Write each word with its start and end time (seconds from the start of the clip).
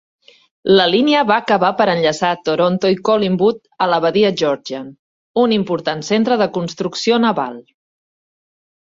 La 0.77 0.85
línia 0.91 1.19
va 1.31 1.35
acabar 1.41 1.67
per 1.81 1.85
enllaçar 1.91 2.29
Toronto 2.47 2.89
i 2.93 2.95
Collingwood 3.09 3.59
a 3.85 3.87
la 3.91 3.99
badia 4.05 4.31
Georgian, 4.43 4.87
un 5.43 5.53
important 5.59 6.01
centre 6.07 6.39
de 6.43 6.47
construcció 6.57 7.21
naval. 7.27 7.61